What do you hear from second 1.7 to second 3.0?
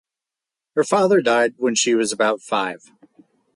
she was about five.